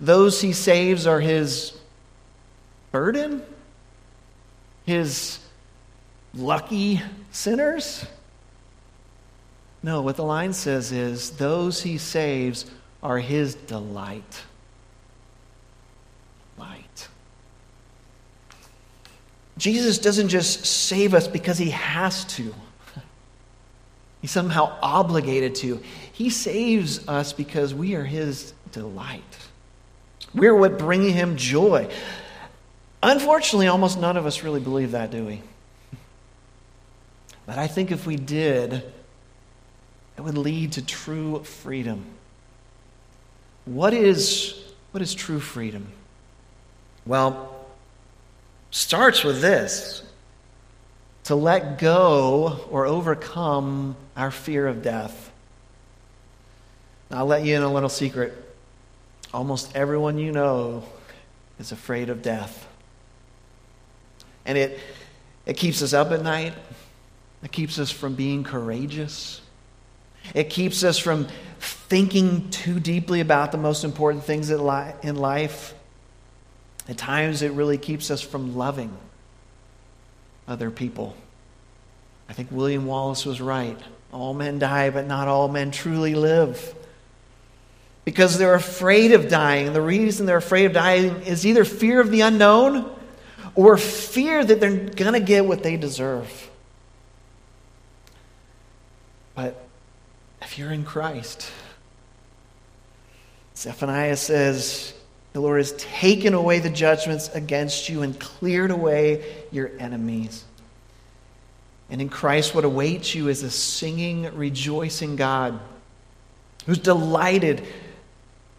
Those 0.00 0.40
he 0.40 0.52
saves 0.52 1.06
are 1.06 1.20
his 1.20 1.76
burden, 2.90 3.42
his 4.84 5.38
lucky 6.34 7.00
sinners. 7.30 8.04
No, 9.84 10.00
what 10.00 10.16
the 10.16 10.24
line 10.24 10.54
says 10.54 10.92
is 10.92 11.32
those 11.32 11.82
he 11.82 11.98
saves 11.98 12.64
are 13.02 13.18
his 13.18 13.54
delight. 13.54 14.42
Light. 16.56 17.08
Jesus 19.58 19.98
doesn't 19.98 20.30
just 20.30 20.64
save 20.64 21.12
us 21.12 21.28
because 21.28 21.58
he 21.58 21.68
has 21.68 22.24
to. 22.36 22.54
He's 24.22 24.30
somehow 24.30 24.78
obligated 24.80 25.54
to. 25.56 25.82
He 26.14 26.30
saves 26.30 27.06
us 27.06 27.34
because 27.34 27.74
we 27.74 27.94
are 27.94 28.04
his 28.04 28.54
delight. 28.72 29.22
We're 30.34 30.56
what 30.56 30.78
bring 30.78 31.10
him 31.10 31.36
joy. 31.36 31.90
Unfortunately, 33.02 33.66
almost 33.66 34.00
none 34.00 34.16
of 34.16 34.24
us 34.24 34.42
really 34.42 34.60
believe 34.60 34.92
that, 34.92 35.10
do 35.10 35.26
we? 35.26 35.42
But 37.44 37.58
I 37.58 37.66
think 37.66 37.90
if 37.90 38.06
we 38.06 38.16
did, 38.16 38.82
would 40.24 40.38
lead 40.38 40.72
to 40.72 40.84
true 40.84 41.44
freedom. 41.44 42.04
What 43.66 43.92
is, 43.92 44.58
what 44.90 45.02
is 45.02 45.14
true 45.14 45.40
freedom? 45.40 45.86
Well, 47.06 47.54
starts 48.70 49.22
with 49.22 49.40
this 49.40 50.02
to 51.24 51.34
let 51.34 51.78
go 51.78 52.66
or 52.70 52.86
overcome 52.86 53.96
our 54.16 54.30
fear 54.30 54.66
of 54.66 54.82
death. 54.82 55.30
Now, 57.10 57.18
I'll 57.18 57.26
let 57.26 57.44
you 57.44 57.54
in 57.54 57.62
a 57.62 57.72
little 57.72 57.88
secret. 57.88 58.32
Almost 59.32 59.76
everyone 59.76 60.18
you 60.18 60.32
know 60.32 60.84
is 61.58 61.70
afraid 61.70 62.08
of 62.08 62.22
death. 62.22 62.66
And 64.46 64.56
it, 64.56 64.78
it 65.44 65.56
keeps 65.58 65.82
us 65.82 65.92
up 65.92 66.12
at 66.12 66.22
night, 66.22 66.54
it 67.42 67.52
keeps 67.52 67.78
us 67.78 67.90
from 67.90 68.14
being 68.14 68.42
courageous. 68.42 69.42
It 70.32 70.50
keeps 70.50 70.82
us 70.84 70.98
from 70.98 71.28
thinking 71.60 72.50
too 72.50 72.80
deeply 72.80 73.20
about 73.20 73.52
the 73.52 73.58
most 73.58 73.84
important 73.84 74.24
things 74.24 74.50
in 74.50 74.60
life. 74.60 75.74
At 76.88 76.96
times, 76.96 77.42
it 77.42 77.52
really 77.52 77.78
keeps 77.78 78.10
us 78.10 78.20
from 78.20 78.56
loving 78.56 78.96
other 80.48 80.70
people. 80.70 81.16
I 82.28 82.32
think 82.32 82.50
William 82.50 82.86
Wallace 82.86 83.26
was 83.26 83.40
right. 83.40 83.78
All 84.12 84.34
men 84.34 84.58
die, 84.58 84.90
but 84.90 85.06
not 85.06 85.28
all 85.28 85.48
men 85.48 85.70
truly 85.70 86.14
live. 86.14 86.74
Because 88.04 88.38
they're 88.38 88.54
afraid 88.54 89.12
of 89.12 89.28
dying. 89.28 89.72
The 89.72 89.80
reason 89.80 90.26
they're 90.26 90.36
afraid 90.36 90.66
of 90.66 90.72
dying 90.72 91.22
is 91.22 91.46
either 91.46 91.64
fear 91.64 92.00
of 92.00 92.10
the 92.10 92.20
unknown 92.20 92.90
or 93.54 93.78
fear 93.78 94.44
that 94.44 94.60
they're 94.60 94.76
going 94.90 95.14
to 95.14 95.20
get 95.20 95.46
what 95.46 95.62
they 95.62 95.76
deserve. 95.76 96.50
But 99.34 99.63
if 100.44 100.58
you're 100.58 100.70
in 100.70 100.84
Christ, 100.84 101.50
Zephaniah 103.56 104.16
says, 104.16 104.94
the 105.32 105.40
Lord 105.40 105.58
has 105.58 105.72
taken 105.72 106.32
away 106.32 106.60
the 106.60 106.70
judgments 106.70 107.28
against 107.34 107.88
you 107.88 108.02
and 108.02 108.18
cleared 108.18 108.70
away 108.70 109.24
your 109.50 109.72
enemies. 109.80 110.44
And 111.90 112.00
in 112.00 112.08
Christ, 112.08 112.54
what 112.54 112.64
awaits 112.64 113.14
you 113.14 113.28
is 113.28 113.42
a 113.42 113.50
singing, 113.50 114.32
rejoicing 114.36 115.16
God 115.16 115.58
who's 116.66 116.78
delighted 116.78 117.62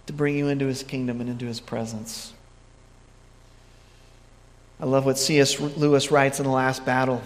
to 0.08 0.14
bring 0.14 0.38
you 0.38 0.50
into 0.50 0.66
his 0.66 0.84
kingdom 0.84 1.22
and 1.22 1.30
into 1.30 1.46
his 1.46 1.60
presence. 1.60 2.34
I 4.80 4.86
love 4.86 5.06
what 5.06 5.18
C.S. 5.18 5.60
Lewis 5.60 6.12
writes 6.12 6.40
in 6.40 6.46
The 6.46 6.52
Last 6.52 6.86
Battle. 6.86 7.22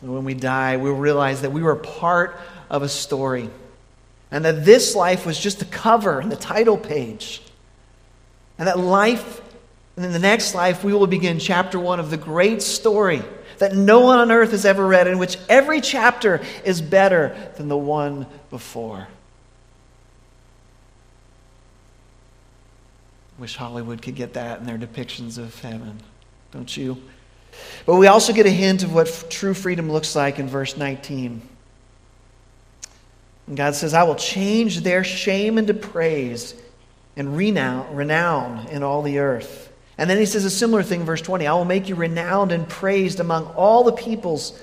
When 0.00 0.24
we 0.24 0.34
die, 0.34 0.76
we'll 0.76 0.94
realize 0.94 1.42
that 1.42 1.52
we 1.52 1.62
were 1.62 1.76
part 1.76 2.38
of 2.70 2.82
a 2.82 2.88
story 2.88 3.50
and 4.30 4.44
that 4.44 4.64
this 4.64 4.94
life 4.94 5.26
was 5.26 5.38
just 5.38 5.58
the 5.58 5.64
cover 5.64 6.20
and 6.20 6.30
the 6.30 6.36
title 6.36 6.78
page. 6.78 7.42
And 8.58 8.68
that 8.68 8.78
life, 8.78 9.40
and 9.96 10.04
in 10.04 10.12
the 10.12 10.18
next 10.18 10.54
life, 10.54 10.84
we 10.84 10.92
will 10.92 11.06
begin 11.06 11.38
chapter 11.38 11.78
one 11.78 11.98
of 11.98 12.10
the 12.10 12.16
great 12.16 12.62
story 12.62 13.22
that 13.58 13.74
no 13.74 14.00
one 14.00 14.18
on 14.18 14.30
earth 14.30 14.52
has 14.52 14.64
ever 14.64 14.86
read, 14.86 15.06
in 15.06 15.18
which 15.18 15.36
every 15.48 15.80
chapter 15.80 16.40
is 16.64 16.80
better 16.80 17.36
than 17.56 17.68
the 17.68 17.76
one 17.76 18.26
before. 18.48 19.08
Wish 23.38 23.56
Hollywood 23.56 24.00
could 24.02 24.14
get 24.14 24.34
that 24.34 24.60
in 24.60 24.66
their 24.66 24.78
depictions 24.78 25.38
of 25.38 25.58
heaven, 25.60 26.00
don't 26.52 26.74
you? 26.74 27.02
But 27.86 27.96
we 27.96 28.06
also 28.06 28.32
get 28.32 28.46
a 28.46 28.50
hint 28.50 28.82
of 28.82 28.94
what 28.94 29.08
f- 29.08 29.28
true 29.28 29.54
freedom 29.54 29.90
looks 29.90 30.14
like 30.14 30.38
in 30.38 30.48
verse 30.48 30.76
19. 30.76 31.42
And 33.46 33.56
God 33.56 33.74
says, 33.74 33.94
I 33.94 34.04
will 34.04 34.14
change 34.14 34.80
their 34.80 35.02
shame 35.02 35.58
into 35.58 35.74
praise 35.74 36.54
and 37.16 37.36
renown, 37.36 37.94
renown 37.94 38.68
in 38.68 38.82
all 38.82 39.02
the 39.02 39.18
earth. 39.18 39.72
And 39.98 40.08
then 40.08 40.18
he 40.18 40.24
says 40.24 40.44
a 40.44 40.50
similar 40.50 40.82
thing, 40.82 41.04
verse 41.04 41.20
20 41.20 41.46
I 41.46 41.52
will 41.52 41.64
make 41.64 41.88
you 41.88 41.94
renowned 41.94 42.52
and 42.52 42.68
praised 42.68 43.20
among 43.20 43.46
all 43.48 43.84
the 43.84 43.92
peoples 43.92 44.58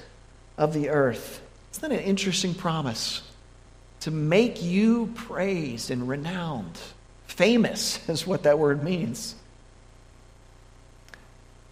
of 0.58 0.74
the 0.74 0.90
earth. 0.90 1.42
Isn't 1.74 1.90
that 1.90 2.00
an 2.00 2.04
interesting 2.04 2.54
promise? 2.54 3.22
To 4.02 4.12
make 4.12 4.64
you 4.64 5.12
praised 5.16 5.92
and 5.92 6.08
renowned. 6.08 6.80
Famous 7.28 8.08
is 8.10 8.26
what 8.26 8.44
that 8.44 8.58
word 8.58 8.84
means. 8.84 9.36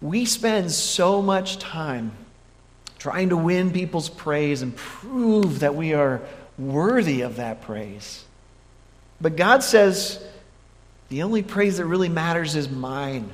We 0.00 0.24
spend 0.24 0.70
so 0.72 1.22
much 1.22 1.58
time 1.58 2.12
trying 2.98 3.30
to 3.30 3.36
win 3.36 3.70
people's 3.70 4.08
praise 4.08 4.62
and 4.62 4.74
prove 4.76 5.60
that 5.60 5.74
we 5.74 5.94
are 5.94 6.22
worthy 6.58 7.22
of 7.22 7.36
that 7.36 7.62
praise. 7.62 8.24
But 9.20 9.36
God 9.36 9.62
says, 9.62 10.22
the 11.08 11.22
only 11.22 11.42
praise 11.42 11.78
that 11.78 11.86
really 11.86 12.08
matters 12.08 12.56
is 12.56 12.68
mine. 12.68 13.30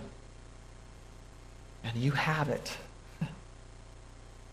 And 1.84 1.96
you 1.96 2.12
have 2.12 2.48
it. 2.48 2.76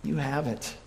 You 0.02 0.16
have 0.16 0.48
it. 0.48 0.78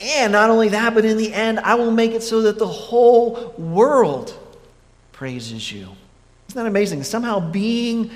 And 0.00 0.32
not 0.32 0.50
only 0.50 0.70
that, 0.70 0.92
but 0.92 1.04
in 1.04 1.16
the 1.16 1.32
end, 1.32 1.60
I 1.60 1.76
will 1.76 1.92
make 1.92 2.10
it 2.10 2.24
so 2.24 2.42
that 2.42 2.58
the 2.58 2.66
whole 2.66 3.54
world 3.56 4.36
praises 5.12 5.70
you. 5.70 5.88
Isn't 6.48 6.56
that 6.56 6.66
amazing? 6.66 7.04
Somehow 7.04 7.38
being 7.38 8.10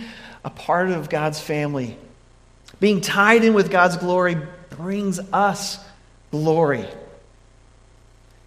a 0.44 0.50
part 0.50 0.90
of 0.90 1.08
God's 1.08 1.40
family, 1.40 1.96
being 2.80 3.00
tied 3.00 3.44
in 3.44 3.54
with 3.54 3.70
God's 3.70 3.96
glory, 3.96 4.36
brings 4.70 5.20
us 5.32 5.78
glory. 6.30 6.86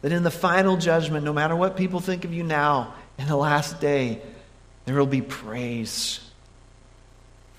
That 0.01 0.11
in 0.11 0.23
the 0.23 0.31
final 0.31 0.77
judgment, 0.77 1.25
no 1.25 1.33
matter 1.33 1.55
what 1.55 1.77
people 1.77 1.99
think 1.99 2.25
of 2.25 2.33
you 2.33 2.43
now, 2.43 2.93
in 3.17 3.27
the 3.27 3.37
last 3.37 3.79
day, 3.79 4.21
there 4.85 4.95
will 4.95 5.05
be 5.05 5.21
praise 5.21 6.19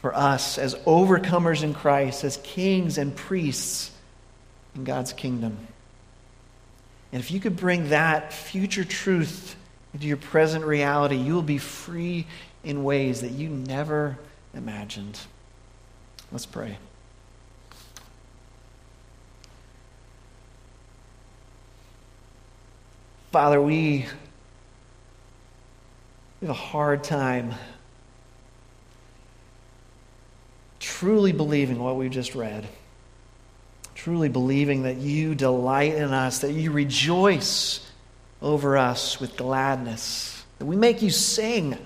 for 0.00 0.14
us 0.14 0.58
as 0.58 0.74
overcomers 0.74 1.62
in 1.62 1.74
Christ, 1.74 2.22
as 2.24 2.36
kings 2.38 2.98
and 2.98 3.16
priests 3.16 3.90
in 4.74 4.84
God's 4.84 5.12
kingdom. 5.12 5.56
And 7.12 7.22
if 7.22 7.30
you 7.30 7.40
could 7.40 7.56
bring 7.56 7.88
that 7.88 8.32
future 8.32 8.84
truth 8.84 9.56
into 9.94 10.06
your 10.06 10.18
present 10.18 10.64
reality, 10.64 11.16
you 11.16 11.34
will 11.34 11.42
be 11.42 11.58
free 11.58 12.26
in 12.62 12.84
ways 12.84 13.22
that 13.22 13.30
you 13.30 13.48
never 13.48 14.18
imagined. 14.56 15.18
Let's 16.32 16.46
pray. 16.46 16.78
Father, 23.30 23.60
we 23.60 24.06
have 26.40 26.50
a 26.50 26.54
hard 26.54 27.04
time 27.04 27.54
truly 30.78 31.32
believing 31.32 31.78
what 31.78 31.96
we've 31.96 32.10
just 32.10 32.34
read, 32.34 32.66
truly 33.94 34.28
believing 34.28 34.84
that 34.84 34.96
you 34.96 35.34
delight 35.34 35.94
in 35.94 36.12
us, 36.12 36.38
that 36.38 36.52
you 36.52 36.72
rejoice 36.72 37.86
over 38.40 38.76
us 38.76 39.20
with 39.20 39.36
gladness, 39.36 40.44
that 40.58 40.64
we 40.64 40.76
make 40.76 41.02
you 41.02 41.10
sing, 41.10 41.76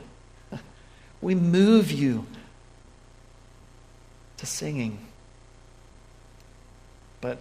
we 1.20 1.34
move 1.34 1.90
you 1.90 2.26
to 4.40 4.46
singing. 4.46 4.98
But 7.20 7.38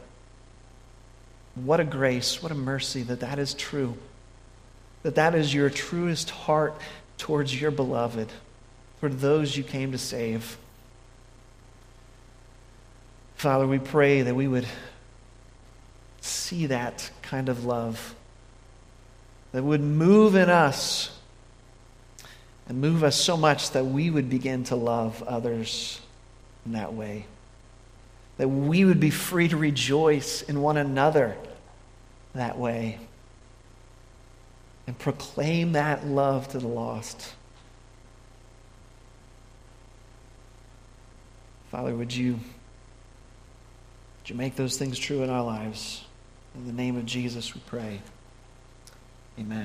what 1.56 1.80
a 1.80 1.86
grace, 1.86 2.44
what 2.44 2.52
a 2.52 2.56
mercy 2.56 3.04
that 3.04 3.22
that 3.22 3.40
is 3.40 3.54
true. 3.54 3.98
That 5.04 5.16
that 5.16 5.34
is 5.34 5.54
your 5.54 5.70
truest 5.70 6.30
heart 6.30 6.76
towards 7.18 7.60
your 7.60 7.72
beloved, 7.72 8.28
for 9.00 9.08
those 9.08 9.56
you 9.56 9.64
came 9.64 9.94
to 9.94 9.98
save. 9.98 10.58
Father, 13.36 13.66
we 13.66 13.80
pray 13.80 14.22
that 14.22 14.36
we 14.36 14.50
would 14.50 14.68
see 16.20 16.66
that 16.66 17.10
kind 17.22 17.48
of 17.48 17.64
love 17.64 18.14
that 19.54 19.64
would 19.64 19.82
move 19.82 20.36
in 20.36 20.50
us 20.50 21.18
and 22.68 22.82
move 22.82 23.06
us 23.06 23.16
so 23.16 23.38
much 23.38 23.72
that 23.72 23.86
we 23.86 24.10
would 24.10 24.30
begin 24.30 24.66
to 24.66 24.76
love 24.76 25.24
others 25.24 26.02
in 26.66 26.74
that 26.74 26.94
way. 26.94 27.26
That 28.38 28.48
we 28.48 28.86
would 28.86 29.00
be 29.00 29.10
free 29.10 29.48
to 29.50 29.58
rejoice 29.58 30.42
in 30.42 30.62
one 30.62 30.78
another 30.78 31.36
that 32.34 32.58
way 32.58 33.00
and 34.88 34.98
proclaim 34.98 35.74
that 35.74 36.06
love 36.06 36.48
to 36.48 36.58
the 36.58 36.68
lost. 36.68 37.34
Father, 41.70 41.94
would 41.94 42.16
you, 42.16 42.34
would 42.34 44.30
you 44.30 44.36
make 44.36 44.56
those 44.56 44.78
things 44.78 44.98
true 44.98 45.22
in 45.22 45.30
our 45.30 45.44
lives? 45.44 46.06
In 46.56 46.66
the 46.66 46.74
name 46.74 46.98
of 46.98 47.06
Jesus, 47.06 47.54
we 47.54 47.62
pray. 47.68 48.02
Amen. 49.38 49.58